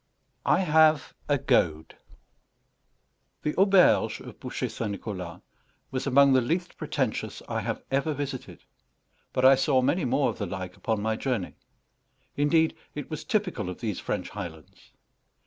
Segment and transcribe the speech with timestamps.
[0.47, 1.95] I HAVE A GOAD
[3.43, 4.89] The auberge of Bouchet St.
[4.89, 5.41] Nicholas
[5.91, 8.63] was among the least pretentious I have ever visited;
[9.31, 11.53] but I saw many more of the like upon my journey.
[12.35, 14.91] Indeed, it was typical of these French highlands.